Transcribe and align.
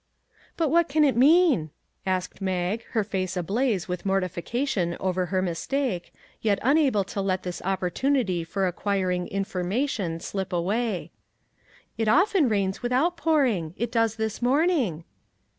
"But 0.57 0.69
what 0.69 0.89
can 0.89 1.03
it 1.03 1.15
mean?" 1.15 1.69
asked 2.07 2.41
Mag, 2.41 2.83
her 2.93 3.03
face 3.03 3.37
ablaze 3.37 3.87
with 3.87 4.03
mortification 4.03 4.97
over 4.99 5.27
her 5.27 5.43
mistake, 5.43 6.11
yet 6.41 6.57
unable 6.63 7.03
to 7.03 7.21
let 7.21 7.43
this 7.43 7.61
opportunity 7.61 8.43
for 8.43 8.65
acquiring 8.65 9.27
information 9.27 10.19
slip 10.19 10.51
away." 10.51 11.11
It 11.99 12.07
often 12.07 12.49
rains 12.49 12.81
with 12.81 12.91
out 12.91 13.15
pouring; 13.15 13.75
it 13.77 13.91
does 13.91 14.15
this 14.15 14.41
morning." 14.41 15.03